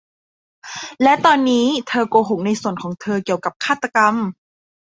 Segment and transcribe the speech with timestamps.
[1.03, 4.15] และตอนนี้เธอโกหกในส่วนของเธอเกี่ยวกับฆาตกรรม